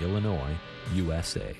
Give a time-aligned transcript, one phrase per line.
[0.00, 0.56] Illinois,
[0.96, 1.54] USA.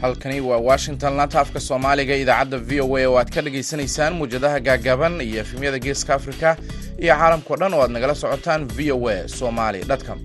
[0.00, 4.58] halkani waa washington laanta afka soomaaliga idaacadda v o a oo aad ka dhagaysanaysaan muwjadaha
[4.66, 6.48] gaagaaban iyo efemyada geeska afrika
[7.02, 10.18] iyo caalamkao dhan oo aad nagala socotaan v o a somali com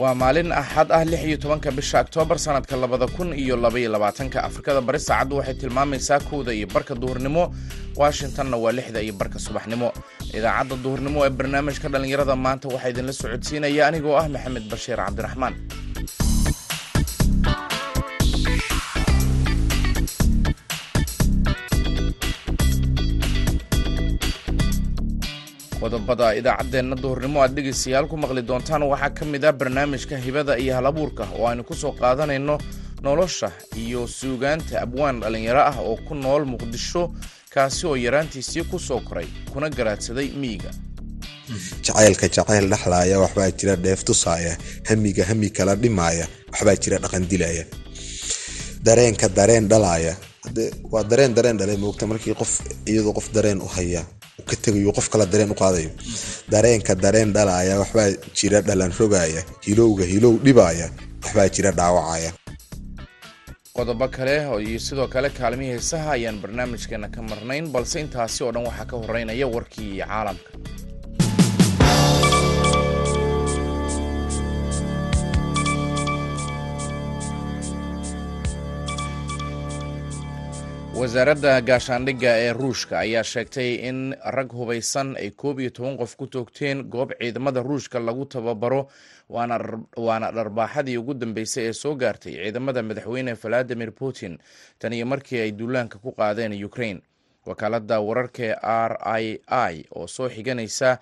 [0.00, 4.38] waa maalin axad ah lix iyo tobanka bisha oktoobar sanadka labada kun iyo labaiyo labaatanka.
[4.48, 7.44] Afrikada bari saacaddu waxay tilmaamaysaa kowda iyo barka duhurnimo.
[8.00, 9.88] Washingtonna waa lixda iyo barka subaxnimo.
[10.36, 15.54] Idaacadda duhurnimo ee barnaamijka dhallinyarada maanta waxaa idinla socodsiinaya anigoo ah maxamed bashiir cabdiraxmaan
[25.80, 28.82] qodobada idaacaddeenna duhurnimo aad dhegaystayaal ku maqli doontaan.
[28.92, 32.58] Waxaa ka mid ah barnaamijka hibada iyo halabuurka oo aynu ku soo qaadanayno
[33.02, 37.02] nolosha iyo suugaanta abwaan dhallinyaro ah oo ku nool muqdisho
[37.54, 40.70] kaasi oo yaraantiisii ku soo koray kuna garaadsaday miyiga.
[41.84, 44.56] Jacaylka jacayl dhexlaaya waxbaa jira dheef tusaaya
[44.88, 47.64] hamiga hami kala dhimaaya waxbaa jira dhaqan dilaya
[48.86, 50.14] dareenka dareen dhalaaya
[50.92, 52.52] waa dareen dareen dhalay moogta markii qof
[52.90, 54.02] iyadoo qof dareen u haya
[54.46, 55.90] ka tegayo qof kala dareen u qaadayo.
[56.52, 58.08] Dareenka dareen dhalaaya waxbaa
[58.38, 60.86] jira dhalan rogaaya hilowga hilow dhibaaya
[61.22, 62.32] waxbaa jira dhaawacaya.
[63.76, 64.34] Qodobo kale
[64.68, 68.96] iyo sidoo kale kaalmihii heesaha ayaan barnaamijkeena ka marnayn balse intaasi oo dhan waxaa ka
[68.96, 70.50] horeynaya warkii caalamka
[81.00, 83.98] wasaaradda gaashaandhigga ee ruushka ayaa sheegtay in
[84.36, 88.88] rag hubaysan ay koob iyo toban qof ku toogteen goob ciidamada ruushka lagu tababaro
[89.28, 94.38] waana dharbaaxadii ugu dambeysay ee soo gaartay ciidamada madaxweyne valadimir putin
[94.78, 97.00] tan iyo markii ay duulaanka ku qaadeen ukraine.
[97.46, 100.98] Wakaaladda wararka r i i oo soo xiganaysa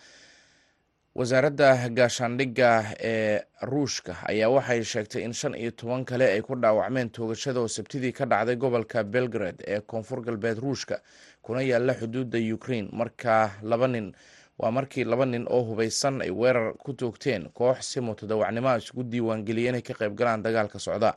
[1.20, 7.08] wasaaradda gaashaandhigga ee ruushka ayaa waxay sheegtay in shan iyo toban kale ay ku dhaawacmeen
[7.10, 11.00] toogashada oo sabtidii ka dhacday gobolka belgrade ee koonfur galbeed ruushka
[11.42, 12.88] kuna yaalla xuduudda ukraine.
[12.92, 14.12] Markaa laba nin
[14.58, 19.68] waa markii laba nin oo hubaysan ay weerar ku toogteen koox si mutadawacnimo isugu diiwaangeliyay
[19.68, 21.16] inay ka qaybgalaan dagaalka socda.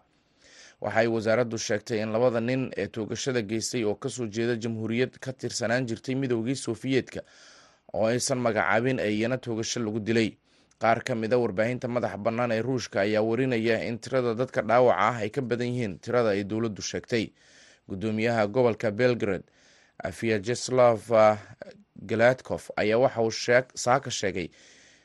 [0.81, 5.33] Waxay wasaaraddu sheegtay in labada nin ee toogashada geystay oo ka soo jeeda jamhuuriyad ka
[5.33, 7.19] tirsanaan jirtay midoogii sofiyeetka
[7.93, 10.37] oo aysan magacaabin iyana toogasho lagu dilay.
[10.79, 14.97] Qaar ka mid a warbaahinta madaxa bannaan ee ruushka ayaa warinaya in tirada dadka dhaawaca
[14.99, 17.31] ah ay ka badan yihiin tirada ay dowladdu sheegtay.
[17.89, 19.43] Gudoomiyaha gobolka belgrade
[20.19, 21.01] vyacheslav
[22.05, 23.31] galadkof ayaa waxa uu
[23.75, 24.47] saaka sheegay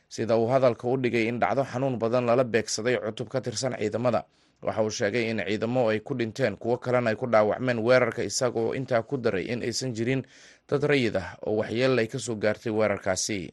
[0.09, 4.23] sida uu hadalka u dhigay in dhacdo xanuun badan lala beegsaday cutub ka tirsan ciidamada.
[4.63, 8.75] Waxa uu sheegay in ciidamo ay ku dhinteen kuwo kalena ay ku dhaawacmeen weerarka isagoo
[8.79, 10.23] intaa ku daray in aysan jirin
[10.69, 13.53] dad rayid ah oo waxyeelal ay ka soo gaartay weerarkaasi.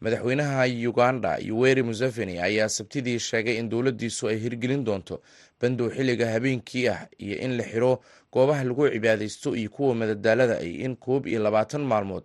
[0.00, 5.20] Madaxweynaha uganda yoweri museveni ayaa sabtidii sheegay in dowladdiisu ay hirgelin doonto
[5.60, 8.00] bandow xilliga habeenkii ah iyo in la xiro
[8.32, 12.24] goobaha lagu cibaadaysto iyo kuwa madadaalada ay in koob iyo labaatan maalmood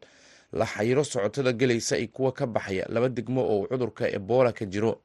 [0.52, 5.00] la xayiro socotada gelaysa iyo kuwa ka baxaya laba degmo oo cudurka ebola ka jiro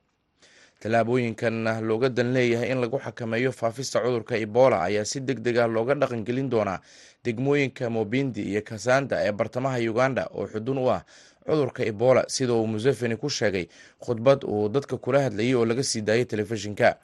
[0.80, 5.66] tallaabooyinkan looga dan leeyahay in lagu xakameeyo faafista cudurka ebola ayaa si deg deg ah
[5.66, 6.80] looga dhaqangelin doonaa
[7.24, 11.02] degmooyinka mobindi iyo kasanda ee bartamaha uganda oo xudun u ah
[11.46, 13.66] cudurka ebola sida uu museveni ku sheegay
[14.04, 16.96] khudbad uu dadka kula hadlayay oo laga sii daayay telefishinka.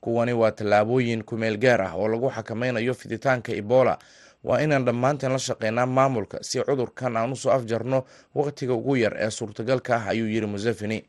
[0.00, 3.98] Kuwani waa tallaabooyin kumeel gaar ah oo lagu xakameynayo fiditaanka ebola.
[4.44, 8.04] Waa inaan dhammaanteen la shaqeynaa maamulka si cudurkan aan u soo afjarno
[8.34, 11.04] waqtiga ugu yar ee suurtagalka ah ayuu yiri museveni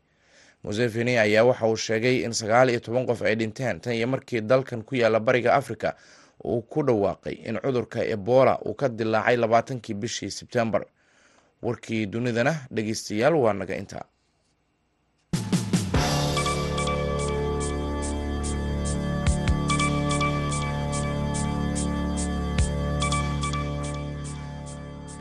[0.64, 4.40] museveni ayaa waxa uu sheegay in sagaal iyo toban qof ay dhinteen tan iyo markii
[4.40, 5.94] dalkan ku yaalla bariga africa
[6.44, 10.84] uu ku dhawaaqay in cudurka ebola uu ka dilaacay labaatankii bishii sebtembar
[11.62, 14.04] warkii dunidana dhegeystayaal waa naga intaa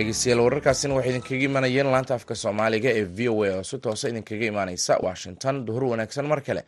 [0.01, 4.05] dhegeystayaal wararkaasina waxay idinkaga imaanayeen laanta afka soomaaliga ee v o a oo si toosa
[4.11, 5.55] idinkaga imaaneysa washington.
[5.65, 6.61] Duhur wanaagsan mar kale.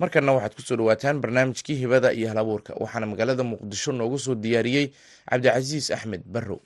[0.00, 4.86] Markana waxaad ku soo dhawaataan barnaamijkii hibada iyo halabuurka waxaana magaalada muqdisho noogu soo diyaariyey
[5.30, 6.60] cabdicasiis axmed barrow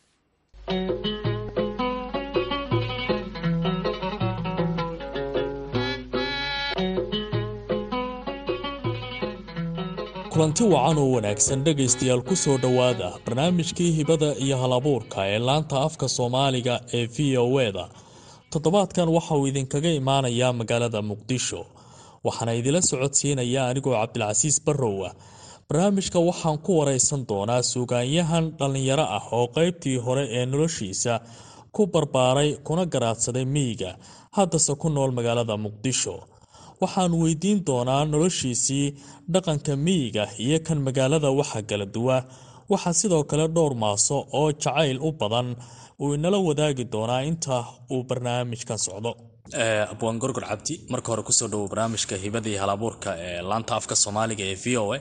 [10.41, 16.09] kulanti wacan oo wanaagsan dhegaystayaal ku soo dhowaada barnaamijkii hibada iyo halabuurka ee laanta afka
[16.09, 17.85] soomaaliga ee v o e-da
[18.53, 21.61] toddobaadkan waxa uu idinkaga imaanayaa magaalada muqdisho
[22.27, 25.13] waxaana idila socodsiinaya anigoo cabdilcasiis barrow ah
[25.69, 31.15] barnaamijka waxaan ku waraysan doonaa suugaanyahan dhallinyaro ah oo qaybtii hore ee noloshiisa
[31.77, 33.91] ku barbaaray kuna garaadsaday miyiga
[34.37, 36.15] haddase ku nool magaalada muqdisho
[36.83, 38.87] waxaan weydiin doonaa noloshiisii
[39.33, 42.17] dhaqanka miyiga iyo kan magaalada waxa kala duwa.
[42.73, 45.49] Waxaa sidoo kale dhowr maaso oo jacayl u badan
[46.03, 47.57] uu inala wadaagi doonaa inta
[47.93, 49.11] uu barnaamijkan socdo.
[49.93, 53.95] Abwaan gorgor cabdi marka hore ku soo dhawo barnaamijka hibada iyo halabuurka ee laanta afka
[54.03, 54.99] soomaaliga ee v o a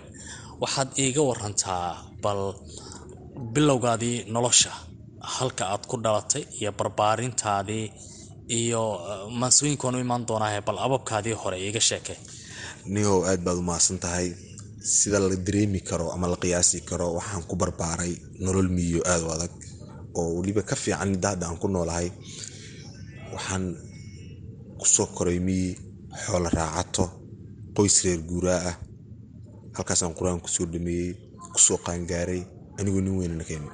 [0.62, 1.86] waxaad iiga warantaa
[2.24, 2.42] bal
[3.54, 4.72] bilowgaadii nolosha
[5.36, 7.86] halka aad ku dhalatay iyo barbaarintaadii
[8.50, 8.82] iyo
[9.40, 12.18] maansooyinka waan u imaan doonaahe bal ababkaadii hore iiga sheekay.
[12.94, 14.28] Nihow aad baad u mahadsan tahay
[14.82, 18.14] sida la dareemi karo ama la qiyaasi karo waxaan ku barbaaray
[18.44, 19.54] nolol miyo aad u adag
[20.20, 22.10] oo weliba ka fiican midda hadda aan ku noolahay.
[23.34, 23.64] Waxaan
[24.80, 25.68] ku soo koray miyi
[26.26, 27.06] xoolo raacato
[27.76, 28.76] qoys reer guuraa ah
[29.76, 31.12] halkaasaan qur'aan ku soo dhameeyey
[31.54, 32.42] ku soo qaangaaray
[32.80, 33.68] anigoo nin weynana keeni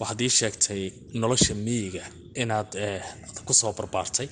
[0.00, 0.82] waxaad ii sheegtay
[1.20, 2.02] nolosha miyiga
[2.42, 2.70] inaad
[3.46, 4.28] ku soo barbaartay.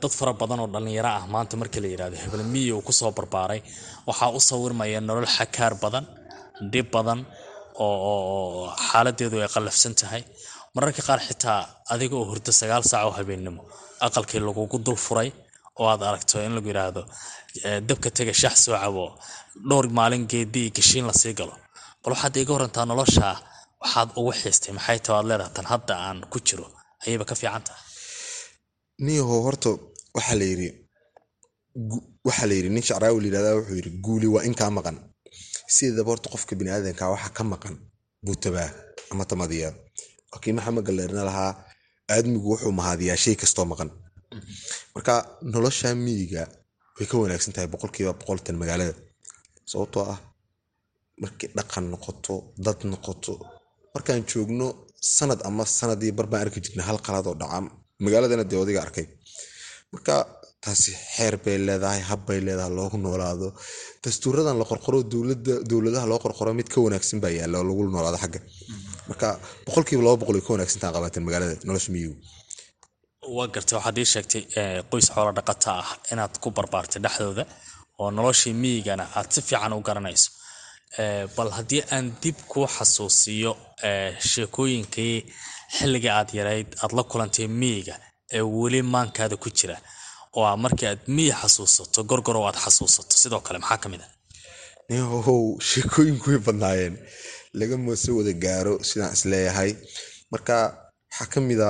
[0.00, 2.42] Dad fara badan oo dhallinyaro ah maanta marka la yidhahdo hebel
[2.74, 3.60] uu ku soo barbaaray?
[4.06, 6.04] Waxaa u sawirmaya nolol xakaar badan
[6.72, 7.20] dhib badan
[7.84, 10.22] oo xaaladeedu ay qallafsan tahay.
[10.74, 11.60] Mararka qaar xitaa
[11.92, 13.62] adiga oo hurdo sagaal saac oo habeennimo
[14.06, 15.28] aqalkii lagugu dul furay
[15.80, 17.02] oo aad aragto in lagu yidhaahdo
[17.88, 19.04] dabka tega shax soo cabo
[19.68, 21.54] dhowr maalin geedii gashiin la sii galo.
[22.02, 23.28] Bal waxaad iiga warantaa nolosha
[23.82, 26.66] waxaad ugu xiistay maxay tahay waad leedahay tan hadda aan ku jiro
[27.04, 27.82] ayayba ka fiican tahay
[29.04, 29.70] niyahow horta
[30.16, 30.68] waxaa la yidhi
[32.26, 34.96] waxaa la yidhi nin shacraawi la yidhahdaa wuxuu yidhi guuli waa in kaa maqan.
[35.74, 37.74] Sideedaba horta qofka biniaadanka waxa ka maqan
[38.24, 38.70] buu tabaa
[39.12, 39.72] ama tamadiyaa.
[40.32, 41.52] Wakii maxamed galleerna lahaa
[42.14, 43.90] aadmigu wuxuu mahadiyaa shay kastoo maqan.
[44.94, 45.12] Marka
[45.52, 46.42] nolosha miyiga
[46.96, 48.94] way ka wanaagsan tahay boqolkiiba boqoltan magaalada.
[49.70, 50.18] Sababtoo ah
[51.22, 52.34] markii dhaqan noqoto
[52.64, 53.32] dad noqoto
[53.94, 54.66] markaan joogno
[55.16, 57.58] sanad ama sanadii bar baan arki jirna hal qalad oo dhaca
[58.04, 59.06] magaaladana dee odiga arkay.
[59.92, 60.14] Marka
[60.64, 63.48] taasi xeer bay leedahay hab bay leedahay loogu noolaado.
[64.04, 64.98] Dastuuradan la qorqoro
[65.70, 68.40] dowladaha loo qorqoro mid ka wanaagsan baa yaalla oo lagu noolaado xagga.
[69.08, 69.28] Marka
[69.66, 72.14] boqolkiiba laba boqol ay ka wanaagsantaa qabateen magaalada nolosha miyigu.
[73.36, 74.42] Waa gartay waxaad ii sheegtay
[74.90, 77.44] qoys xoolo dhaqata ah inaad ku barbaartay dhexdooda
[78.00, 80.28] oo noloshii miyigana aad si fiican u garanayso
[81.36, 83.52] bal haddii aan dib kuu xasuusiyo
[84.30, 85.16] sheekooyinkii
[85.76, 87.94] xilliga aad yarayd aad la kulantay miyiga
[88.36, 89.76] ee weli maankaada ku jira
[90.38, 93.14] oo markii aad miyi xasuusato gorgorow aad xasuusato.
[93.22, 94.08] Sidoo kale maxaa ka mid a
[94.88, 96.94] nihow sheekooyinku way badnaayeen.
[97.58, 99.70] Lagama soo wada gaaro sidaan is leeyahay
[100.32, 100.54] marka
[101.10, 101.68] waxaa ka mid a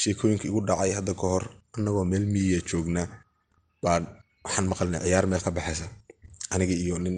[0.00, 1.44] sheekooyinka igu dhacay hadda ka hor
[1.76, 3.02] annagoo meel miyiya joogna.
[3.82, 4.02] Baan
[4.44, 5.86] waxaan maqalnay ciyaar meel ka baxaysa
[6.52, 7.16] aniga iyo nin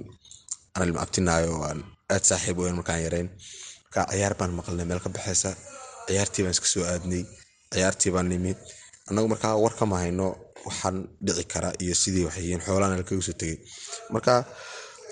[0.75, 1.81] aan ilmaabtinaayo oo aan
[2.15, 3.29] aad saaxiib weyn markaan yarayn
[3.85, 5.51] marka ciyaar baan maqalnay meel ka baxaysa.
[6.07, 7.23] Ciyaartii baan iska aadnay.
[7.75, 8.59] Ciyaartii baan nimid.
[9.09, 10.27] Annagu markaa war kama hayno
[10.67, 10.97] waxaan
[11.27, 13.59] dhici kara iyo sidii waxyihiin xoolahan lakaga soo tegay.
[14.15, 14.33] Marka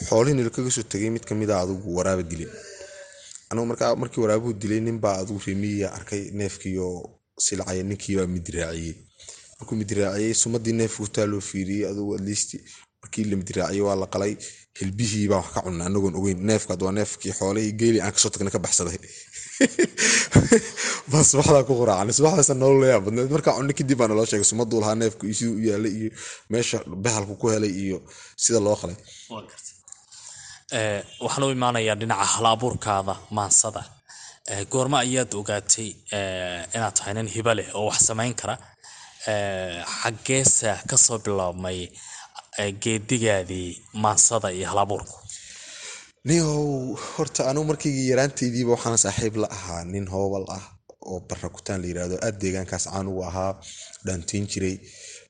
[0.08, 2.50] xoolihiin lakaga soo tegay mid ka mid a adugu waraaba dilay.
[3.50, 6.94] Anagu markaa markii waraabuhu dilay ninbaa adugu reemiyiya arkay neefkiioo
[7.46, 8.94] silcaya ninkiibaa midraaciyey
[9.58, 12.50] markuu midraaciyey sumadii neefku taa loo fiiriyey adugu atleast
[13.02, 14.32] markii la midraaciyey waa la qalay.
[14.80, 16.38] Hilbihii baan wax ka cunna anagoon ogeyn.
[16.50, 18.98] Neefkaad waa neefkii xoolihii geeli aan ka soo tagna ka baxsaday.
[21.10, 24.80] Baa subaxdaa ku quraacan subaxdaasa nolol layaa badneed markaa cunno kadib baa naloo sheegay sumaduu
[24.82, 26.10] lahaa neefku iyo siduu u yaalay iyo
[26.52, 27.98] meesha bahalku ku helay iyo
[28.42, 28.98] sida loo qalay.
[31.24, 33.82] Waxaan u imaanayaa dhinaca hal-abuurkaada maansada.
[34.72, 35.90] Goorma ayaad ogaatay
[36.76, 38.54] inaad tahay nin hiba leh oo wax samayn kara.
[39.98, 41.80] Xaggeesa ka soo biloabmay
[42.84, 43.68] geedigaadii
[44.04, 45.16] maansada iyo hal-abuurku.
[46.28, 50.64] Nihow horta anugu markaygii yaraantaydiiba waxaan saaxiib la ahaa nin hoobal ah
[51.10, 53.52] oo barakutaan la yiraahdo aad deegaankaas caan ugu ahaa
[54.06, 54.76] dhaantiin jiray.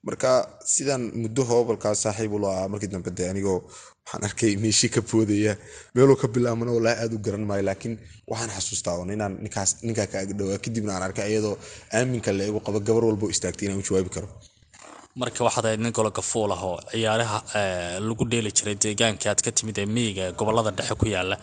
[0.06, 0.30] Marka
[0.74, 3.58] sidaan muddo hoobalkaas saaxiib ula ahaa markii dambe de anigoo
[4.04, 5.52] waxaan arkay meeshii ka boodaya
[5.94, 7.94] meeluu ka bilaabmana walaahi aad u garan maayo laakiin
[8.30, 11.56] waxaan xasuustaa un inaan ninkaas ninkaa ka agdhowaa kadibna aan arkay iyadoo
[11.98, 14.28] aaminka la igu qabo gabar walbo istaagtay inaan u jawaabi karo
[15.20, 17.38] marka waxaad ahayd nin golo gafuul ah oo ciyaaraha
[18.08, 21.36] lagu dheeli jiray deegaankii aad ka timid ee miyiga gobollada dhexe ku yaalla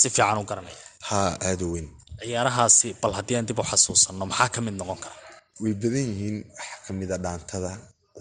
[0.00, 1.88] si fiican u garanaya haa aada weyn.
[2.22, 5.16] Ciyaarahaasi bal haddii aan dib u xasuusanno maxaa ka mid noqon kara?
[5.62, 7.70] Way badan yihiin waxaa ka mid a dhaantada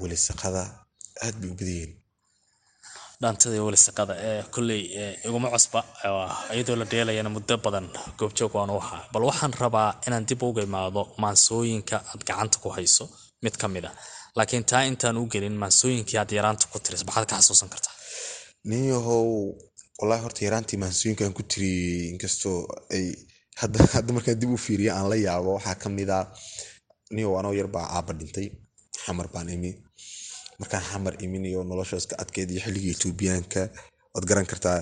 [0.02, 0.62] welisaqada
[1.26, 1.92] aad bay u badan yihiin.
[3.22, 4.82] Dhaantada iyo weliseqada ee kolley
[5.28, 5.80] iguma cusba
[6.56, 7.86] iyadoo la dheelayana muddo badan
[8.20, 9.02] goobjoog waan u ahaa.
[9.14, 13.06] Bal waxaan rabaa inaan dib uga imaado maansooyinka aad gacanta ku hayso
[13.44, 13.92] mid ka mid a
[14.38, 17.94] laakiin taa intaan u gelin maansooyinkii aad yaraanta ku tiris maxaad ka xasuusan kartaa?
[18.70, 19.28] Ninyahow
[20.00, 22.60] wallaahi horta yaraantii maansooyinkan ku tiriyey inkastoo
[22.96, 23.06] ay
[23.62, 26.20] hadda markaan dib u fiiriyo aan la yaabo waxaa ka mid a
[27.14, 28.48] ninyahow anoo yar baa caaba dhintay
[29.06, 29.72] xamar baan imi.
[30.60, 33.62] Markaan xamar imin iyo nolosha iska adkeed iyo xilligii etoobiyaanka
[34.14, 34.80] waad garan kartaa.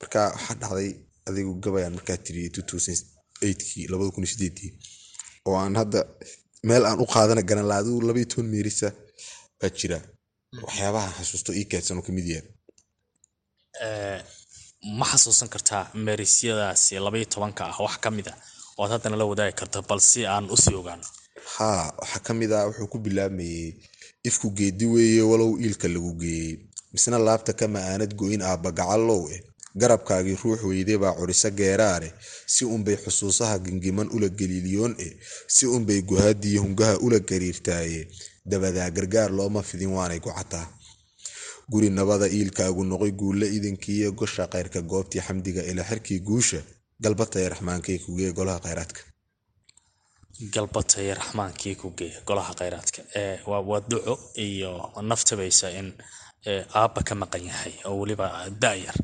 [0.00, 0.90] Marka waxaa dhacday
[1.28, 2.16] adigu gabayaan markaa
[4.32, 4.70] sideedii
[5.46, 6.00] oo aan hadda
[6.68, 8.88] meel aan u qaadana garan adigu toban meerisa
[9.60, 9.98] baa jira.
[10.64, 12.46] Waxyaabaha xasuusto ii keedsanoo ka mid yahay.
[14.98, 18.34] Ma xasuusan kartaa meerisyadaasi labaiyo tobanka ah wax ka mid a
[18.78, 21.04] oo aad haddana la wadaagi karta bal si aan u sii ogaano.
[21.56, 23.68] Haa waxaa ka mid ah wuxuu ku bilaabmayey
[24.28, 26.52] ifku geedi weeye walow iilka lagu geeyey.
[26.92, 29.40] Misna laabta kama aanad go'in aabba gacallow eh
[29.76, 32.12] garabkaagii ruux weyde baa curiso geeraare
[32.46, 35.12] si unbay xusuusaha gengiman ula geliiliyoon eh
[35.48, 38.08] si unbay guhaadiyo hungaha ula gariirtaaye.
[38.50, 40.66] Dabadaa gargaar looma fidin waanay gocataa
[41.70, 46.60] guri nabada iilkaagu noqoy guulle idankiiyo gosha kayrka goobtii xamdiga ila xirkii guusha
[47.00, 49.00] galbatay raxmaankay kugee golaha khayraadka.
[50.54, 53.00] Galbatay raxmaankii ku geeya golaha khayraadka.
[53.46, 54.72] Waa duco iyo
[55.02, 55.92] naftabaysa in
[56.74, 58.26] aabba ka maqan yahay oo weliba
[58.62, 58.96] da'yar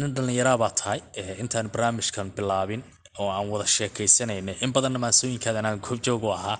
[0.00, 1.00] nin dhallinyaraabaa tahay.
[1.42, 2.82] Intaan barnaamijkan bilaabin
[3.18, 6.58] oo aan wada sheekaysanaynay in badanna maansooyinkaadan aan goobjoog u ahaa.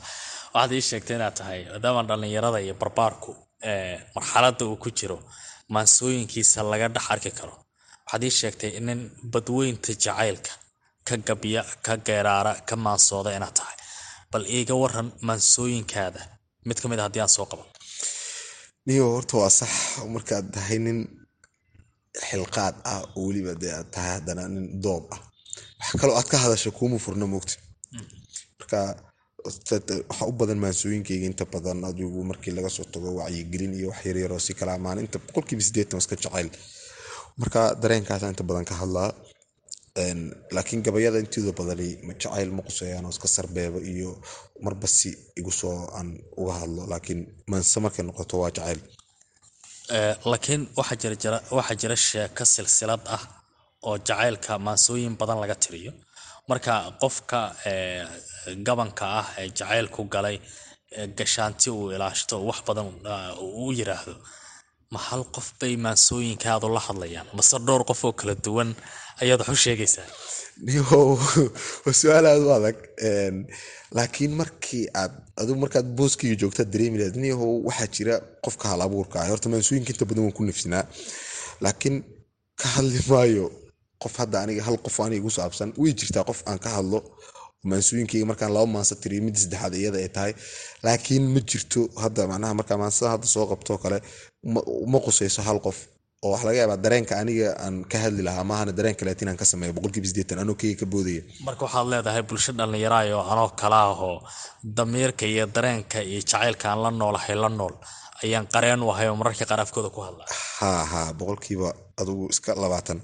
[0.54, 3.30] Waxaad ii sheegtay inaad tahay maadaamaan dhallinyarada iyo barbaarku
[4.14, 5.18] marxaladda uu ku jiro
[5.74, 7.54] maansooyinkiisa laga dhex arki karo.
[8.06, 9.00] Waxaad ii sheegtay nin
[9.32, 10.52] badweynta jacaylka
[11.08, 13.76] ka gabya ka geeraara ka maansooda inaad tahay.
[14.32, 16.20] Bal iiga waran maansooyinkaada
[16.68, 17.66] mid ka mid a haddii aan soo qaban.
[18.86, 19.70] Niyo horta waa sax.
[20.14, 20.98] Markaad tahay nin
[22.28, 25.20] xilqaad ah oo weliba dee aad tahay haddana nin doob ah.
[25.80, 27.54] Wax kaloo aad ka hadasha kuuma furna mogta
[28.58, 28.80] marka
[29.46, 34.40] waxaa u badan maansooyinkayga inta badan adigu markii laga soo tago wacyigelin iyo wax yaryaroo
[34.46, 36.48] si kala amaan inta boqolkiiba sideetan iska jacayl.
[37.40, 39.10] Marka dareenkaasa inta badan ka hadlaa
[40.54, 41.88] laakiin gabayada intooda badani
[42.22, 44.10] jacayl ma quseeyaan oo iska sarbeeba iyo
[44.64, 45.50] marba si igu
[45.98, 46.08] aan
[46.40, 48.80] uga hadlo laakiin maanse markay noqoto waa jacayl
[50.30, 53.22] laakiin waxaa jira sheeko silsilad ah
[53.88, 55.92] oo jacaylka maansooyin badan laga tiriyo.
[56.48, 57.40] Marka qofka
[58.66, 60.36] gabanka ah ee jacaylku galay
[61.18, 62.86] gashaanti uu ilaashto wax badan
[63.62, 64.14] u yiraahdo
[64.92, 67.26] ma hal qof bay maansooyinkaadu la hadlayaan?
[67.38, 68.70] Mase dhowr qof oo kala duwan?
[69.22, 70.06] Ayaad wax u sheegaysaa
[71.84, 72.76] waa su'aal aada u adag
[73.96, 78.14] laakiin markii aad adigu markaad booskiga joogtaad dareemi lahayd niyahow waxaa jira
[78.44, 79.28] qofka hal abuurka ah.
[79.32, 80.84] Horta maansooyinka inta badan waan ku nafsinaa
[81.64, 81.96] laakiin
[82.60, 83.46] ka hadli maayo
[84.02, 87.00] qof hadda aniga hal qof aniga igu saabsan way jirtaa qof aan ka hadlo.
[87.70, 90.32] Maansooyinkayga markaan laba maansa tiriyo midda saddexaad iyada ay tahay.
[90.86, 93.98] Laakiin ma jirto hadda macnaha markaa maansada hadda soo qabtoo kale
[94.92, 95.78] ma qusayso hal qof
[96.22, 99.44] oo wax laga yaabaa dareenka aniga aan ka hadli lahaa maahana dareenka laatiin aan ka
[99.44, 99.72] sameeyo.
[99.76, 101.22] Boqolkiiba sideetan anoo keyga ka boodaya.
[101.46, 104.16] Marka waxaad leedahay bulsho dhallinyaraayo anoo kala ahoo
[104.76, 107.74] damiirka iyo dareenka iyo jacaylka aan la noolahay la nool
[108.24, 110.24] ayaan qareen u ahay oo mararka qaar afkooda ku hadla.
[110.60, 111.68] Haa haa boqolkiiba
[112.00, 113.00] adugu iska labaatan.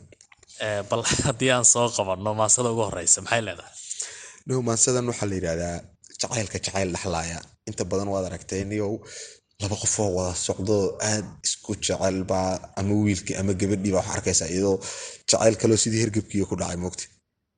[0.91, 3.75] Bal haddii aan soo qabanno maasada ugu horeysa maxay leedahay?
[4.47, 5.77] Niyow maansadan waxaa la yidhahdaa
[6.21, 8.93] jacaylka jacayl dhexlaaya inta badan waad aragtay niyow
[9.63, 10.77] laba qofoo wada socdo
[11.11, 14.77] aad isku jecel baa ama wiilkii ama gabadhii baa wax arkaysaa iyadoo
[15.31, 17.05] jacayl kaloo sidii hergebkiiyo ku dhacay moogta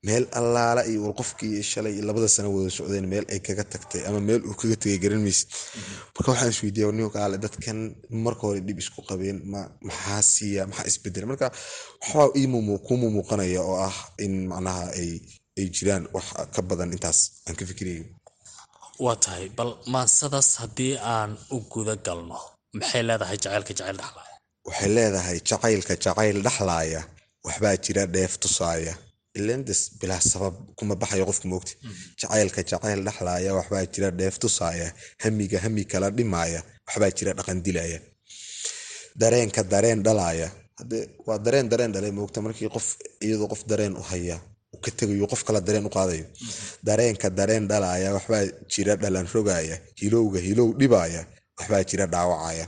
[0.06, 4.20] meel allaala iyo wal qofkii shalay labada sano wada socdeen meel ay kaga tagtay ama
[4.28, 5.48] meel uu kaga tagay garan maysid
[6.16, 7.78] marka waxaan isweydiiya niyo kaale dadkan
[8.24, 11.46] marka hore dhib isku qabeen ma maxaa siiya maxaa isbedela marka
[12.02, 15.10] waxbaa ku mumuuqanaya oo ah in macnaha ay
[15.58, 18.04] ay jiraan wax ka badan intaas aan ka fikirayo
[19.04, 22.38] waa tahay bal maansadaas haddii aan u guda galno
[22.78, 24.34] maxay leedahay jacaylka jacayl dhexlaaya
[24.68, 27.00] waxay leedahay jacaylka jacayl dhexlaaya
[27.46, 28.94] waxbaa jira dheef tusaaya.
[29.38, 31.72] Ilendes bilaa sabab kuma baxayo qofka moogta
[32.20, 34.88] jacaylka jacayl dhexlaaya waxbaa jira dheef tusaaya
[35.22, 37.98] hamiga hami kala dhimaaya waxbaa jira dhaqan dilaya
[39.20, 40.48] dareenka dareen dhalaaya
[41.26, 42.86] waa dareen dareen dhalay moogta markii qof
[43.26, 44.36] iyadoo qof dareen u haya
[44.84, 46.24] ka tegayo qof kala dareen u qaadayo.
[46.86, 51.22] Dareenka dareen dhalaaya waxbaa jira dhalan rogaaya hilowga hilow dhibaaya
[51.58, 52.66] waxbaa jira dhaawacaya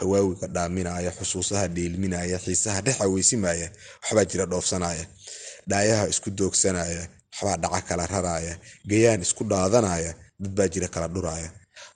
[0.00, 3.68] hawaawiga dhaaminaya xusuusaha dheelminaya xiisaha dhex aweysimaya
[4.02, 5.04] waxbaa jira dhoofsanaya.
[5.70, 8.54] Dhaayaha isku doogsanaya waxbaa dhaca kala raraya
[8.90, 10.12] gayaan isku dhaadanaya
[10.42, 11.50] dadbaa jira kala dhuraya.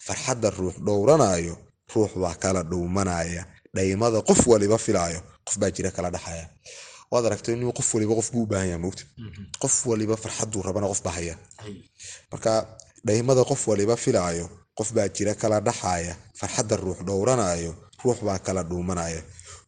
[0.07, 1.55] Farxadda ruux dhowranayo
[1.95, 3.43] ruux baa kala dhowmanaya.
[3.77, 6.45] Dhaymada qof waliba filaayo qof baa jira kala dhaxaya
[7.13, 9.05] waad aragtay inuu qof waliba qof buu u baahan yahay mogta
[9.63, 11.35] qof waliba farxaduu rabana qof baa haya
[12.33, 12.53] marka
[13.07, 14.47] dhaymada qof waliba filaayo
[14.79, 17.73] qof baa jira kala dhaxaya farxadda ruux dhowranayo
[18.05, 19.21] ruux baa kala dhuumanaya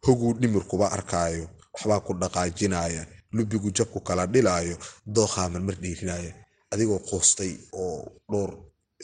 [0.07, 3.03] hoguu dhimirkuba arkaayo waxbaa ku dhaqaajinaya
[3.37, 4.77] lubigu jabku kala dhilaayo
[5.17, 6.33] dookhaa marmar dhiirinaya
[6.73, 7.99] adigoo qoostay oo
[8.33, 8.51] dhowr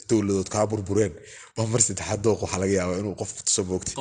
[0.09, 1.13] dowladood kaa burbureen
[1.57, 3.95] waa mar saddexaad dooq waxaa laga yaabaa inuu qofku tuso moogtay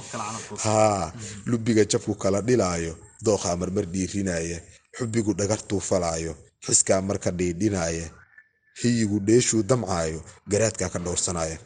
[0.65, 1.05] haa
[1.51, 2.95] lubiga jabku kala dhilaayo
[3.27, 4.59] dookhaa marmar dhiirinaya
[4.97, 6.33] xubigu dhagartuu falaayo
[6.67, 8.07] xiskaa marka dhiidhinaya
[8.83, 10.21] hiyigu dheeshuu damcaayo
[10.53, 11.59] garaadkaa ka dhowrsanaya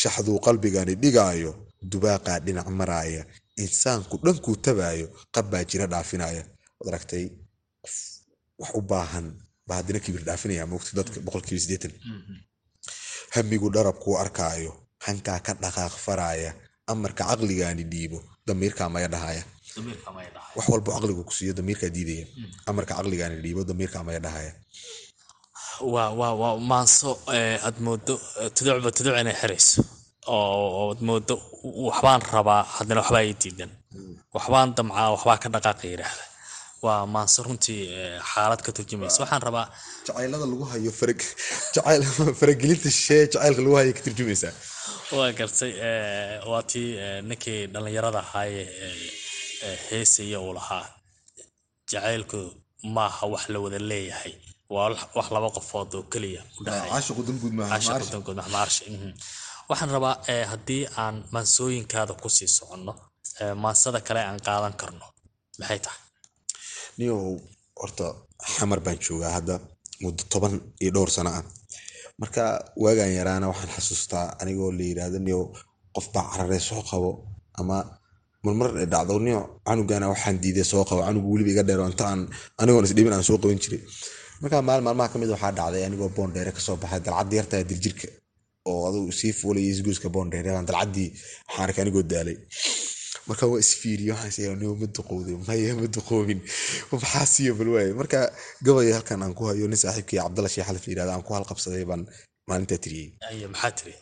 [0.00, 1.50] shaxduu qalbigani dhigaayo
[1.90, 3.22] dubaaqaa dhinac maraaya
[3.64, 6.42] insaanku dhankuu tabaayo qabbaa jira dhaafinaya
[6.88, 7.24] aragtay
[7.84, 7.94] qof
[8.60, 9.26] wax u baahan
[9.68, 11.92] baa haddina kibir dhaafinaya moogta dadka boqolkiiba sideetan
[13.34, 14.72] hamigu dharabkuu arkaayo
[15.06, 16.50] hankaa ka dhaqaaq faraaya
[16.92, 19.42] amarka caqligaani dhiibo damiirkaa maya dhahaya
[20.56, 22.26] wax walbo caqligu ku siiyo damiirkaa diidaya.
[22.70, 24.52] Amarka caqligaani dhiibo damiirkaa maya dhahaya
[25.92, 27.10] waa maanso
[27.66, 28.14] aad moodo
[28.54, 29.82] tuducba tuduc inay xirayso.
[30.34, 31.34] Oo aad moodo
[31.88, 33.70] waxbaan rabaa haddana waxbaa ii diidan.
[34.34, 36.24] Waxbaan damcaa waxbaa ka dhaqaaqa yidhaahda
[36.86, 37.82] waa maanso runtii
[38.30, 39.22] xaalad ka turjumaysa.
[39.24, 39.66] Waxaan rabaa
[40.06, 40.92] jacaylada lagu hayo
[42.40, 44.54] faragelinta shisheeye jacaylka lagu hayo ka turjumaysaa
[45.18, 45.72] waa gartay
[46.50, 46.90] waa tii
[47.28, 48.62] ninkii dhallinyarada ahaaye
[49.88, 50.84] heesaya uu lahaa.
[51.92, 52.40] Jacaylku
[52.96, 54.34] maaha wax la wada leeyahay.
[54.74, 56.42] Waa wax laba qofood oo keliya
[59.68, 60.16] waxaan rabaa
[60.52, 62.92] haddii aan maansooyinkaada ku sii soconno
[63.64, 65.06] maansada kale aan qaadan karno
[65.58, 66.03] maxay tahay
[66.98, 67.20] niyow
[67.80, 68.06] horta
[68.54, 69.54] xamar baan joogaa hadda
[70.02, 71.44] muddo toban iyo dhowr sano ah.
[72.20, 72.42] Marka
[72.82, 75.42] waagaan yaraana waxaan xasuustaa anigoo la yidhaahdo niyow
[75.94, 77.10] qof baa cararee soo qabo
[77.60, 77.76] ama
[78.44, 79.14] marmar dhacdo.
[79.26, 81.00] Niyo canugana waxaan diiday soo qabo.
[81.06, 82.04] Canugu weliba iga dheero inta
[82.60, 83.80] anigoon isdhibin aan soo qaban jiray.
[84.42, 88.08] Markaa maalin maalmaha ka mid waxaa dhacday anigoo boondheere ka soo baxay dalcadii yartaa diljirka
[88.70, 91.08] oo adugu sii fuulay isguuska boondheere baan dalcadii
[91.46, 92.36] waxaan arkay anigoo daalay
[93.28, 96.40] marka waa isfiiriyo waxaan is ma duqowday maya ma duqoobin.
[96.92, 98.18] Maxaa siiyo bal waaye marka
[98.66, 102.02] gabay halkan aan ku hayo nin saaxiibkii cabdalla sheekh xalif yidhahda aan ku halqabsaday baan
[102.48, 103.08] maalintaa tiriyey.
[103.54, 103.94] Maxaa tiri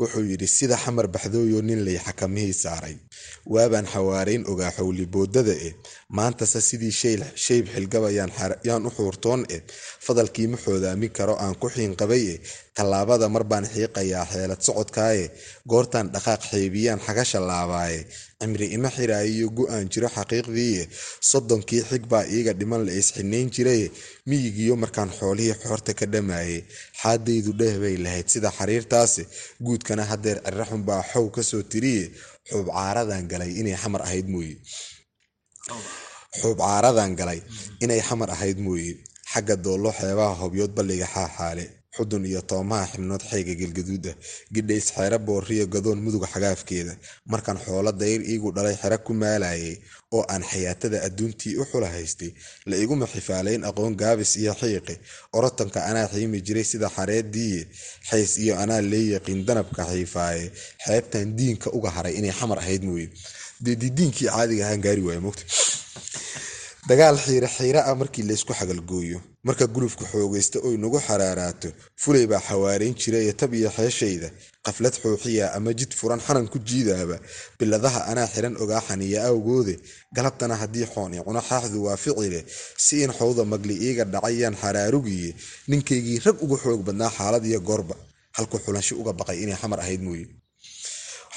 [0.00, 2.96] wuxuu yidhi sida xamar baxdooyo nin lay xakamihii saaray.
[3.52, 5.74] Waabaan xawaarayn ogaa xowli boodada eh.
[6.16, 6.94] Maantase sidii
[7.44, 8.08] shayb xilgaba
[8.68, 9.62] yaan u xuurtoon eh.
[10.06, 12.38] Fadalkii ma xoodaamin karo aan ku xiinqabay eh.
[12.76, 15.24] Tallaabada mar baan xiiqayaa xeelad socodkaaye
[15.70, 18.00] goortaan dhaqaaq xeebiyaan xagasha laabaaye
[18.40, 20.82] cimri ima xiraayiyo go'aan jiro xaqiiqdiiye
[21.30, 23.86] soddonkii xig baa iiga dhiman la isxinayn jiraye
[24.28, 26.58] miyigiyo markaan xoolihii xoorta ka dhamaaye
[27.00, 28.26] xaadaydu dheh bay lahayd.
[28.32, 29.22] Sida xariirtaase
[29.66, 32.04] guudkana haddeer cirraxun baa xow ka soo tiriye
[32.48, 34.54] xuub caaradan galay inay xamar ahayd mooye.
[36.40, 37.40] Xuub caaradan galay
[37.84, 38.92] inay xamar ahayd mooye.
[39.32, 41.64] Xagga doollo xeebaha hobyood balliga xaaxaale
[41.98, 44.12] xudun iyo toomaha xibnood xeega gelgaduuda
[44.54, 46.94] gidhays xeero booriyo gadoon muduga xagaafkeeda
[47.32, 49.74] markaan xoolo dayr iigu dhalay xero ku maalayay
[50.16, 52.30] oo aan xayaatada adduuntii u xula haystay
[52.70, 54.94] la iguma xifaalayn aqoon gaabis iyo xiiqi.
[55.36, 57.60] Orotanka anaa xiimi jiray sida xareediiye
[58.10, 60.44] xays iyo anaa leeyaqiin danabka xiifaaye
[60.86, 63.08] xeebtan diinka uga haray inay xamar ahayd mooye
[63.64, 65.44] dee diidiinkii caadiga ahaan gaari waaya mogta
[66.88, 71.68] dagaal xiire xiire ah markii laysku xagalgooyo marka gulufka xoogaysta oy nagu xaraaraato
[72.02, 74.28] fulay baa xawaarayn jiraye tab iyo xeeshayda.
[74.66, 77.16] Qaflad xooxiya ama jid furan xanan ku jiidaaba.
[77.58, 79.74] Biladaha anaa xiran ogaa xaniya awgoode.
[80.16, 82.40] Galabtana haddii xoon i cuno xaaxdu waa ficile
[82.84, 85.30] si in xowda magli iiga dhacayaan xaraarugiye
[85.70, 87.94] ninkaygii rag uga xoog badnaa xaalad iyo goorba.
[88.36, 90.26] Halku xulanshi uga baqay inay xamar ahayd mooye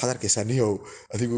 [0.01, 0.73] waxaad arkaysaa niyow
[1.15, 1.37] adigu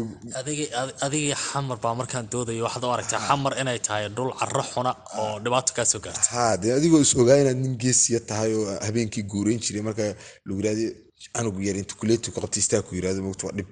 [1.06, 2.62] adigii xamar baa markaan doodayo.
[2.66, 6.72] Waxaad u aragtaa xamar inay tahay dhul carro xuna oo dhibaato kaa soo gaarta dee
[6.78, 9.82] adigoo is ogaa inaad nin geesiya tahay oo habeenkii guurayn jiray.
[9.88, 10.04] Marka
[10.46, 10.86] lagu yiraahdo
[11.34, 13.68] canug yar inta kuleetuka qabta istaa ku yiraahdo mogta waa dhib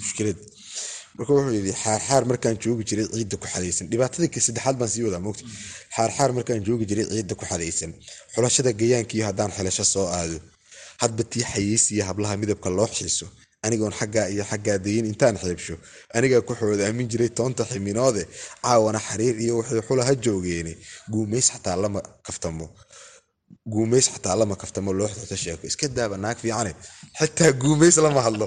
[0.00, 0.38] mushkilad
[1.16, 5.22] marka wuxuu yidhi xaarxaar markaan joogi jiray ciidda ku xadaysan dhibaatadii saddexaad baan sii wadaa
[5.28, 5.42] mogta
[5.96, 7.90] xaarxaar markaan joogi jiray ciidda ku xadaysan
[8.34, 10.38] xulashada gayaankiiyo haddaan xelasho soo aado.
[11.02, 13.26] Hadba tii xayeysiya hablaha midabka loo xiiso
[13.66, 15.74] anigoon xaggaa iyo xaggaa dayin intaan xeebsho.
[16.16, 18.22] Anigaa ku xoodaamin jiray toonta ximinoode
[18.64, 20.72] caawana xariir iyo waxay xula ha joogeene
[21.12, 22.66] guumays xataa lama kaftamo.
[23.72, 26.72] Guumays xataa lama kaftamo loo xota sheeko iska daaba naag fiicane
[27.18, 28.46] xitaa guumays lama hadlo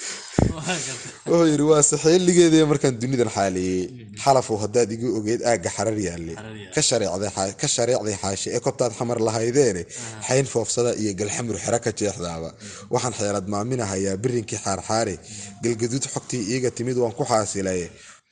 [0.00, 3.80] wuxuu yidhi waa saxeeligeedii markaan dunidan xaaliyey
[4.24, 6.34] xalafow haddaad igu ogeyd aagga xarar yaalle
[7.60, 9.82] ka shareecday xaashi ee kobtaad xamar lahaydeene
[10.28, 12.50] xayn foofsada iyo galxamur xero ka jeexdaaba.
[12.94, 15.14] Waxaan xeelad maaminahayaa birinkii xaarxaare
[15.64, 17.86] galgaduud xogtii iiga timid waan ku xaasilaye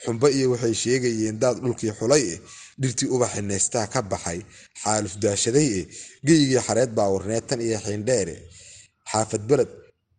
[0.04, 2.38] xumbo iyo waxay sheegayeen daad dhulkii xulay eh
[2.80, 4.40] dhirtii ubaxi neystaa ka baxay.
[4.82, 5.84] Xaaluf daashaday eh
[6.26, 8.36] geyigii xareed baa warneed tan iyo xiindheere.
[9.10, 9.70] Xaafad beled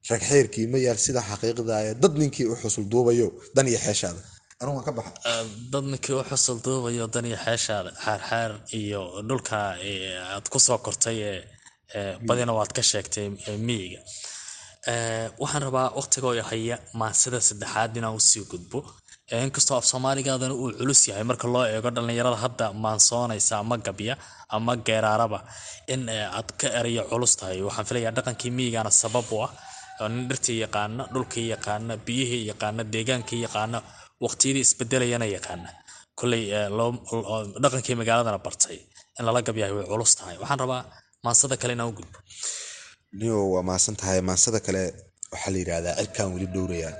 [0.09, 4.21] rag xeerkii ma yaal sida xaqiiqdaaya dad ninkii u xusul duubayo dan iyo xeeshaada.
[4.61, 5.11] Anugu waan ka baxa.
[5.73, 9.57] Dad ninkii u xusul duubayo dan iyo xeeshaada xaarxaar iyo dhulka
[10.35, 13.27] aad ku soo kortay ee badina waad ka sheegtay
[13.67, 13.99] miyiga.
[15.41, 18.79] Waxaan rabaa waqtigoo haya maansida saddexaad inaan u sii gudbo.
[19.45, 24.13] Inkastoo af soomaaligaadana uu culus yahay marka loo eego dhallinyarada hadda maansoonaysa ama gabya
[24.55, 25.39] ama geeraaraba
[25.93, 27.59] in aad ka erayo culus tahay.
[27.67, 29.51] Waxaan filayaa dhaqankii miyigana sabab u ah
[30.01, 33.77] oo nin dhirtii yaqaana dhulkii yaqaana biyihii yaqaana deegaankii yaqaana
[34.25, 35.69] waqtiyadii isbedelayana yaqaana.
[36.19, 36.43] Koley
[37.63, 38.77] dhaqankii magaaladana bartay
[39.19, 40.35] in lala gabyahay way culus tahay.
[40.41, 40.81] Waxaan rabaa
[41.25, 42.17] maansada kale inaan u gudbo.
[43.19, 44.19] Niyo waa maasan tahay.
[44.29, 44.83] Maansada kale
[45.33, 46.93] waxaa la yidhahdaa cirkaan weli dhowrayaa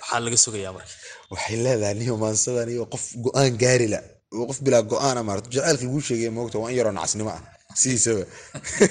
[0.00, 0.92] maxaa laga sugayaa marka.
[1.32, 3.98] Waxay leedahay niyo maansadan iyo qof go'aan gaarila
[4.38, 7.42] oo qof bilaa go'aan maarata jaceylka laguu sheegay moogta waa in yaroo nacasnimo ah
[7.74, 8.24] sidiisaba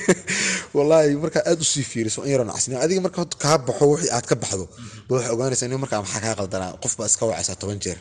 [0.78, 4.26] wallaahi markaa aad u sii fiiriso in yaroo nacasnimo adiga marka kaa baxo wixii aad
[4.30, 4.66] ka baxdo
[5.08, 8.00] ba waxay ogaanaysaa nin markaa maxaa kaa qaldanaa qof baa iska wacaysaa toban jeer.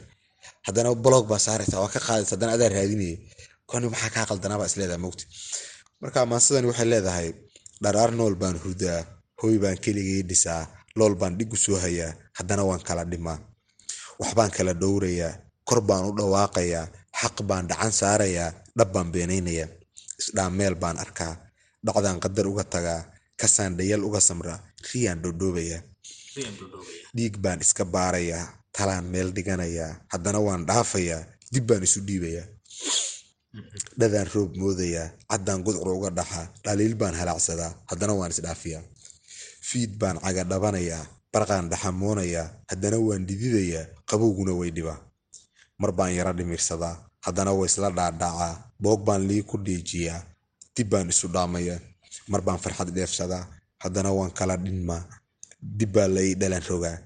[0.67, 3.17] Haddana blog baa saaraysaa waa ka qaadaysa haddana adaa raadinaya
[3.71, 5.25] kani maxaa kaa qaldanaa baa isleedahay moogta
[6.01, 7.29] marka maansadani waxay leedahay
[7.83, 9.01] dharaar nool baan hurdaa
[9.41, 10.62] hooy baan keligay dhisaa
[10.99, 13.39] lool baan dhigu soo hayaa haddana waan kala dhimaa.
[14.21, 15.33] Waxbaan kala dhowrayaa
[15.69, 16.87] kor baan u dhawaaqayaa
[17.21, 19.69] xaq baan dhacan saarayaa dhab baan beenaynayaa
[20.21, 21.35] isdhaam meel baan arkaa.
[21.87, 23.01] Dhacdaan qadar uga tagaa
[23.41, 24.59] kasaan dhayal uga samraa
[24.91, 25.83] riyaan dhodhoobayaa
[27.17, 31.21] dhiig baan iska baarayaa talaan meel dhiganayaa haddana waan dhaafayaa
[31.53, 32.47] dib baan isu dhiibayaa
[34.01, 38.83] dhadaan roob moodayaa caddaan gudcur uga dhaxaa dhaliil baan halaacsadaa haddana waan isdhaafiyaa
[39.69, 41.03] fiid baan caga dhabanayaa
[41.33, 44.99] barqaan dhaxamoonayaa haddana waan dhididayaa qabowguna way dhibaa
[45.81, 46.95] mar baan yaro dhimirsadaa
[47.27, 50.21] haddana way isla dhaadhaacaa boog baan lii ku dhiijiyaa.
[50.77, 51.79] Dib baan isu dhaamayaa
[52.31, 53.45] mar baan farxad dheefsadaa
[53.83, 55.03] haddana waan kala dhinmaa.
[55.79, 56.97] Dib baa lai dhalan rogaa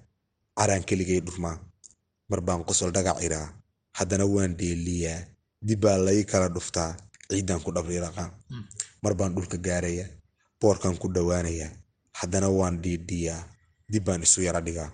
[0.58, 1.56] caraan keligay dhurmaa.
[2.30, 3.48] Mar baan qosol dhagac iraa.
[3.98, 5.18] Haddana waan dheeliyaa.
[5.66, 6.90] Dib baa lai kala dhuftaa.
[7.30, 8.28] Ciiddaan ku dhabriiraqaa
[9.02, 10.08] mar baan dhulka gaarayaa
[10.60, 11.70] boorkan ku dhowaanayaa
[12.18, 13.40] haddana waan dhiidhiyaa.
[13.92, 14.90] Dib baan isu yara dhigaa.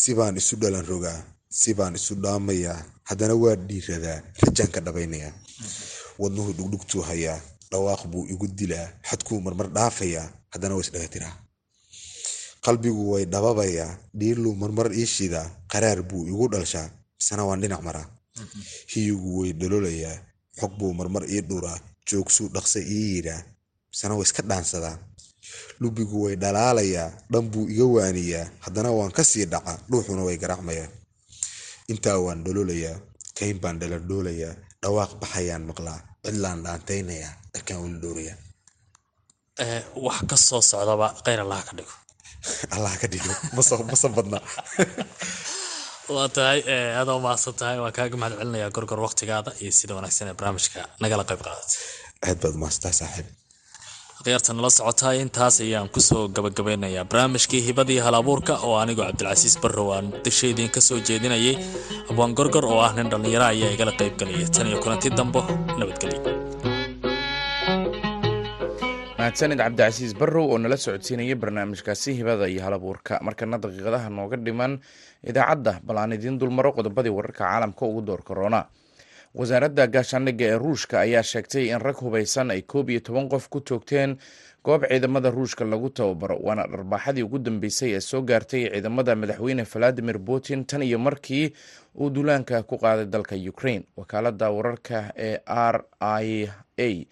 [0.00, 1.20] Si baan isu dhalan rogaa
[1.60, 5.32] si baan isu dhaamayaa haddana waa dhiiradaa rajaan ka dhabaynayaa
[6.22, 7.38] wadnuhu dhugdhugtuu hayaa
[7.70, 11.34] dhawaaq buu igu dilaa xadkuu marmar dhaafayaa haddana waa isdhaga tiraa.
[12.64, 16.88] Qalbigu way dhababayaa dhiiluu marmar ii shidaa qaraar buu igu dhalshaa
[17.18, 18.06] misena waan dhinac maraa.
[18.92, 20.16] Hiyigu way dhololayaa
[20.60, 23.42] xog buu marmar ii dhuraa joogsuu dhaqsa ii yidhaa
[23.90, 24.96] misena waa iska dhaansadaa
[25.80, 30.88] lubigu way dhalaalayaa dhan buu iga waaniyaa haddana waan ka sii dhaca dhuuxuna way garaacmayaa
[31.92, 32.96] intaa waan dhololayaa
[33.38, 38.38] kayn baan dhaladhoolayaa dhawaaq baxayaan maqlaa cidlaan dhaantaynayaa cirkaan weli dhowrayaa
[40.06, 41.94] wax ka soo socdaba kheyr allah ka dhigo.
[42.76, 43.32] Allah ka dhigo
[43.90, 44.38] masa badna
[46.14, 46.60] waa tahay
[46.98, 51.24] aadoo mahadsan tahay waan kaaga mahad celinayaa gorgor waqtigaada iyo sida wanaagsan ee barnaamijka nagala
[51.28, 51.80] qayb qaadatay
[52.28, 53.26] aad baad mahadsantahay saaxiib
[54.24, 59.56] khiyaarta nala socotaay intaas ayaan ku soo gabagabeynayaa barnaamijkii hibadii hal abuurka oo anigoo cabdilcasiis
[59.62, 61.54] barrow aan muqdisho idiin ka soo jeedinayay
[62.10, 65.40] abwaan gorgor oo ah nin dhallinyaro ayaa igala qayb galaya tan iyo kulanti dambo
[65.78, 66.20] nabadgelyo
[69.18, 74.72] mahadsanid cabdicasiis barrow oo nala socodsiinayay barnaamijkaasi hibada iyo halabuurka markana daqiiqadaha nooga dhiman
[75.30, 78.60] idaacadda bal aan idiin dulmaro qodobadii wararka caalamka ugu door korona
[79.38, 83.60] wasaaradda gaashaandhigga ee ruushka ayaa sheegtay in rag hubaysan ay koob iyo toban qof ku
[83.60, 84.16] toogteen
[84.64, 90.18] goob ciidamada ruushka lagu tababaro waana dharbaaxadii ugu dambeysay ee soo gaartay ciidamada madaxweyne valadimir
[90.28, 91.52] putin tan iyo markii
[92.00, 93.84] uu duulaanka ku qaaday dalka ukraine.
[93.96, 97.06] Wakaalada wararka ee r i a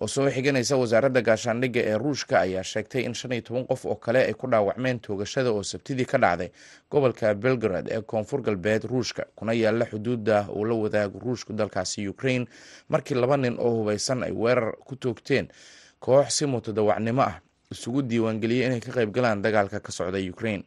[0.00, 3.94] oo soo xiganaysa wasaaradda gaashaandhigga ee ruushka ayaa sheegtay in shan iyo toban qof oo
[4.04, 6.50] kale ay ku dhaawacmeen toogashada oo sabtidii ka dhacday
[6.90, 12.46] gobolka belgrad ee koonfur galbeed ruushka kuna yaalla xuduudda uu la wadaago ruushku dalkaasi ukraine
[12.88, 15.48] markii laba nin oo hubaysan ay weerar ku toogteen
[15.98, 17.40] koox si mutadawacnimo ah.
[17.70, 20.62] Isugu diiwaangeliyey inay ka qayb galaan dagaalka ka socda ukraine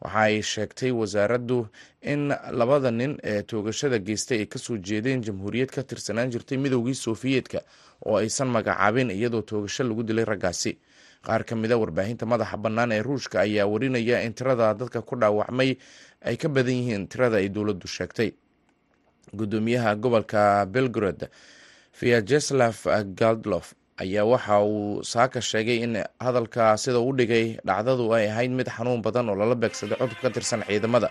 [0.00, 1.68] waxa ay sheegtay wasaaraddu
[2.02, 6.94] in labada nin ee toogashada geystay ay ka soo jeedeen jamhuuriyad ka tirsanaan jirtay midoogii
[6.94, 7.60] sofiyeetka
[8.06, 10.78] oo aysan magacaabin iyadoo toogasho lagu dilay raggaasi.
[11.24, 15.76] Qaar ka mida warbaahinta madaxa bannaan ee ruushka ayaa warinaya in tirada dadka ku dhaawacmay
[16.28, 18.30] ay ka badan yihiin tirada ay dowladdu sheegtay.
[19.32, 21.28] Gudoomiyaha gobolka belgrod
[22.00, 22.76] vyacheslav
[23.16, 25.92] galdlof ayaa waxa uu saaka sheegay in
[26.24, 30.28] hadalka sida u dhigay dhacdadu ay ahayd mid xanuun badan oo lala beegsaday codub ka
[30.34, 31.08] tirsan ciidamada.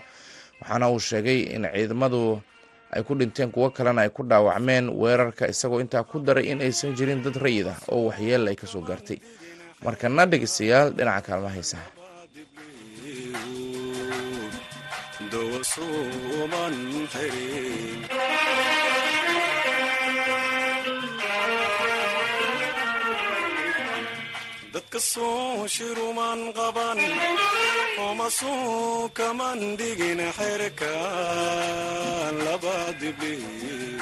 [0.60, 2.20] Waxaana uu sheegay in ciidamadu
[2.94, 6.92] ay ku dhinteen kuwo kalena ay ku dhaawacmeen weerarka isagoo intaa ku daray in aysan
[6.98, 9.18] jirin dad rayid ah oo waxyeel ay ka soo gaartay.
[9.84, 11.50] Markana dhegeystayaal dhinaca kaalma
[24.74, 26.98] dadka soo shiruman qaban
[28.08, 30.92] oma soo kaman dhigin xerka
[32.44, 34.00] laba dibliun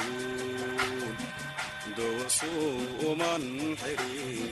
[1.95, 2.71] dowasuu
[3.11, 3.43] uman
[3.81, 4.51] xirin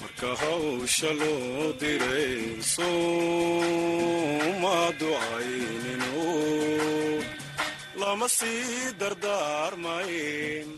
[0.00, 0.30] marka
[8.14, 10.68] lama sii dardaarmayn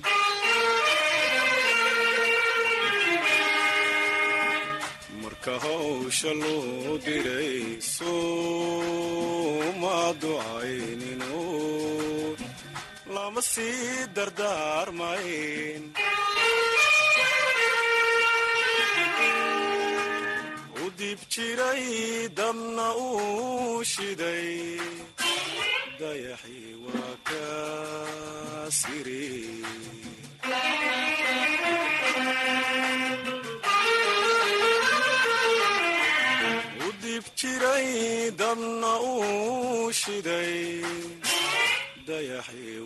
[5.22, 7.60] marka hawsha loo diray
[7.94, 11.40] sooma ducayninu
[13.14, 15.82] lama sii dardaarmayn
[20.82, 21.84] u dib jiray
[22.38, 24.48] dabna uu shiday
[26.00, 26.72] dayaxii
[27.46, 29.24] waa ka siri.
[36.86, 37.88] U dib jiray
[38.40, 40.56] dabna uu shiday
[42.06, 42.78] dayaxii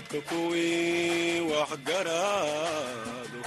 [0.00, 3.40] dadka kuwii waxgaraadhu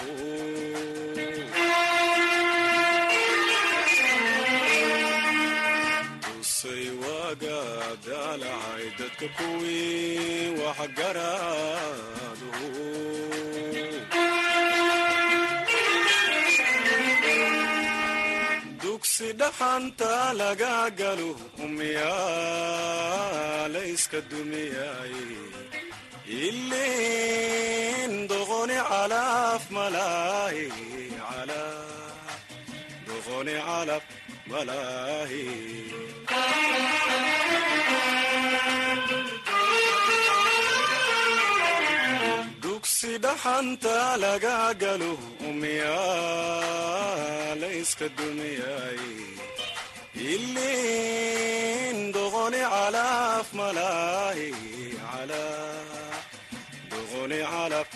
[6.23, 7.59] tusay waaga
[8.05, 9.27] daalacay dadka
[20.99, 21.29] galo
[24.29, 25.62] dumiyay ilin doqoni
[42.63, 45.11] dugsi dhaxanta laga galo
[45.49, 46.45] umyaalayska
[48.17, 49.01] dumiyay
[50.33, 54.49] ilin doqoni calaf malaahi
[57.33, 57.87] doqoni calaf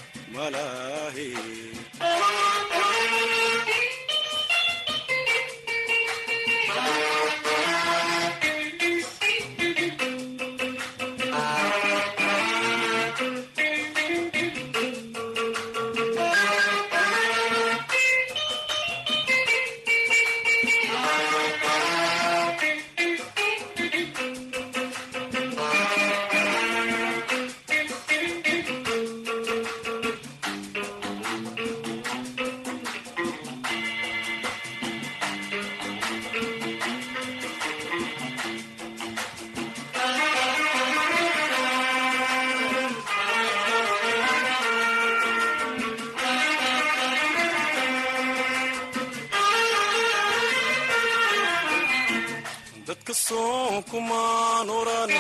[53.92, 55.12] kumaan oran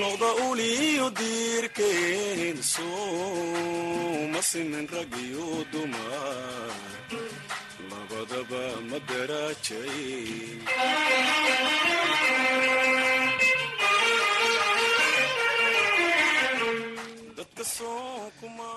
[0.00, 6.70] noqda uliyo diirkeen sooma simin rag iyo dumar
[7.90, 9.84] labadaba ma kumaan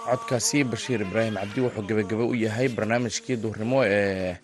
[0.10, 4.38] codkaasi bashiir ibraahim cabdi wuxuu gebagaba u yahay barnaamijkii duhurnimo ee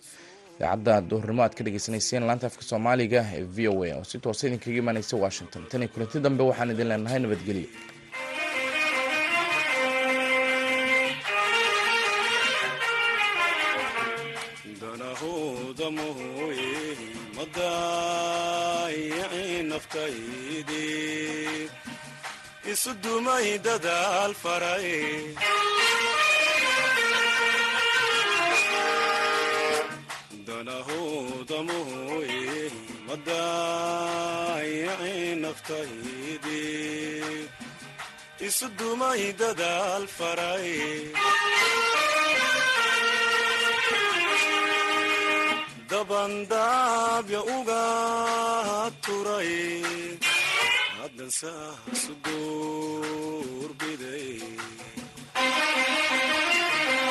[0.56, 4.42] idaacadda duhurnimo aad ka dhegeysaneyseen laanta afka soomaaliga ee v o a oo si toosa
[4.48, 5.62] idinkaga imaaneysa washington.
[5.70, 7.68] Tan iyo kulanti dambe waxaan idin leenahay nabadgelyo.
[14.80, 16.70] Danahood danahooda mooye
[17.36, 21.60] madaayici naftaydii
[22.72, 24.88] isu dumay dadaal faray
[35.46, 37.38] naftaydii
[38.48, 40.70] isu dumay dadaal faray
[46.06, 47.84] dabandaabya uga
[49.04, 49.52] turay
[50.98, 52.12] haddan saasu